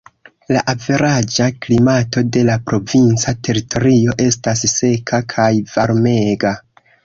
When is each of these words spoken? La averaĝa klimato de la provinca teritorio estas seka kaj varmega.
La 0.55 0.61
averaĝa 0.71 1.49
klimato 1.65 2.23
de 2.37 2.43
la 2.49 2.57
provinca 2.71 3.35
teritorio 3.49 4.19
estas 4.29 4.67
seka 4.75 5.23
kaj 5.39 5.51
varmega. 5.77 6.59